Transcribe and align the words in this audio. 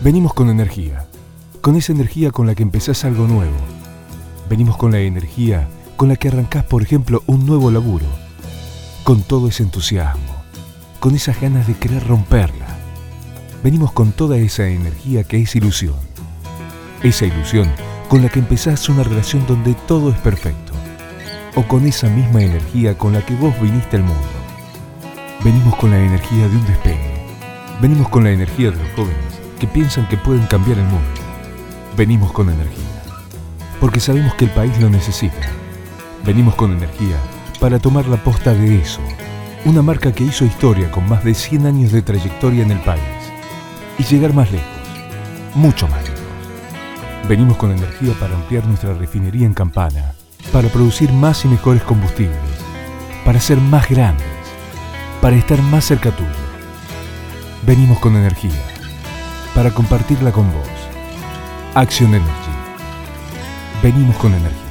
Venimos 0.00 0.32
con 0.32 0.48
energía, 0.48 1.06
con 1.60 1.74
esa 1.74 1.90
energía 1.90 2.30
con 2.30 2.46
la 2.46 2.54
que 2.54 2.62
empezás 2.62 3.04
algo 3.04 3.26
nuevo. 3.26 3.56
Venimos 4.48 4.76
con 4.76 4.92
la 4.92 5.00
energía 5.00 5.68
con 5.96 6.08
la 6.08 6.14
que 6.14 6.28
arrancás, 6.28 6.62
por 6.62 6.82
ejemplo, 6.82 7.24
un 7.26 7.44
nuevo 7.44 7.72
laburo. 7.72 8.06
Con 9.02 9.22
todo 9.22 9.48
ese 9.48 9.64
entusiasmo, 9.64 10.36
con 11.00 11.16
esas 11.16 11.40
ganas 11.40 11.66
de 11.66 11.74
querer 11.74 12.06
romperla. 12.06 12.78
Venimos 13.64 13.90
con 13.90 14.12
toda 14.12 14.36
esa 14.36 14.68
energía 14.68 15.24
que 15.24 15.42
es 15.42 15.56
ilusión. 15.56 15.96
Esa 17.02 17.26
ilusión 17.26 17.68
con 18.08 18.22
la 18.22 18.28
que 18.28 18.38
empezás 18.38 18.88
una 18.88 19.02
relación 19.02 19.44
donde 19.48 19.74
todo 19.74 20.10
es 20.10 20.18
perfecto. 20.18 20.74
O 21.56 21.64
con 21.64 21.84
esa 21.88 22.08
misma 22.08 22.42
energía 22.42 22.96
con 22.96 23.14
la 23.14 23.26
que 23.26 23.34
vos 23.34 23.60
viniste 23.60 23.96
al 23.96 24.04
mundo. 24.04 24.28
Venimos 25.42 25.74
con 25.74 25.90
la 25.90 25.98
energía 25.98 26.48
de 26.48 26.56
un 26.56 26.66
despegue. 26.66 27.26
Venimos 27.82 28.08
con 28.10 28.22
la 28.22 28.30
energía 28.30 28.70
de 28.70 28.76
los 28.76 28.92
jóvenes 28.94 29.47
que 29.58 29.66
piensan 29.66 30.08
que 30.08 30.16
pueden 30.16 30.46
cambiar 30.46 30.78
el 30.78 30.84
mundo. 30.84 31.20
Venimos 31.96 32.32
con 32.32 32.48
energía. 32.48 33.02
Porque 33.80 34.00
sabemos 34.00 34.34
que 34.34 34.44
el 34.44 34.50
país 34.52 34.78
lo 34.80 34.88
necesita. 34.88 35.48
Venimos 36.24 36.54
con 36.54 36.72
energía 36.72 37.16
para 37.60 37.78
tomar 37.78 38.06
la 38.06 38.22
posta 38.22 38.54
de 38.54 38.80
eso. 38.80 39.00
Una 39.64 39.82
marca 39.82 40.12
que 40.12 40.24
hizo 40.24 40.44
historia 40.44 40.90
con 40.90 41.08
más 41.08 41.24
de 41.24 41.34
100 41.34 41.66
años 41.66 41.92
de 41.92 42.02
trayectoria 42.02 42.62
en 42.62 42.70
el 42.70 42.80
país. 42.80 43.02
Y 43.98 44.04
llegar 44.04 44.32
más 44.32 44.50
lejos. 44.50 44.66
Mucho 45.54 45.88
más 45.88 46.02
lejos. 46.02 46.20
Venimos 47.28 47.56
con 47.56 47.72
energía 47.72 48.14
para 48.18 48.34
ampliar 48.34 48.64
nuestra 48.66 48.94
refinería 48.94 49.46
en 49.46 49.54
Campana. 49.54 50.12
Para 50.52 50.68
producir 50.68 51.12
más 51.12 51.44
y 51.44 51.48
mejores 51.48 51.82
combustibles. 51.82 52.36
Para 53.24 53.40
ser 53.40 53.58
más 53.58 53.88
grandes. 53.88 54.26
Para 55.20 55.36
estar 55.36 55.60
más 55.62 55.84
cerca 55.84 56.10
tuyo. 56.12 56.30
Venimos 57.66 57.98
con 57.98 58.16
energía 58.16 58.77
para 59.58 59.72
compartirla 59.72 60.30
con 60.30 60.52
vos. 60.52 60.68
Action 61.74 62.14
Energy. 62.14 62.52
Venimos 63.82 64.16
con 64.18 64.32
energía. 64.32 64.67